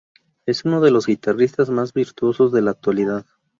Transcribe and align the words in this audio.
Es 0.47 0.65
uno 0.65 0.81
de 0.81 0.89
los 0.89 1.05
guitarristas 1.05 1.69
mas 1.69 1.93
virtuosos 1.93 2.51
de 2.51 2.63
la 2.63 2.71
actualidad. 2.71 3.23